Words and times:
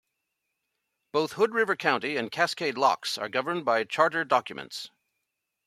Both 1.11 1.33
Hood 1.33 1.53
River 1.53 1.75
County 1.75 2.17
and 2.17 2.31
Cascade 2.31 2.75
Locks 2.75 3.19
are 3.19 3.29
governed 3.29 3.65
by 3.65 3.83
charter 3.83 4.25
documents. 4.25 4.89